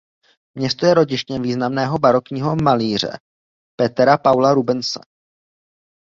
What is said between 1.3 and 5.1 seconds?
významného barokního malíře Petera Paula Rubense.